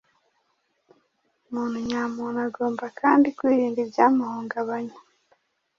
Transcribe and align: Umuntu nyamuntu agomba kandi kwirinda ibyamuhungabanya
Umuntu 1.47 1.77
nyamuntu 1.87 2.37
agomba 2.47 2.85
kandi 2.99 3.27
kwirinda 3.37 3.79
ibyamuhungabanya 3.85 4.97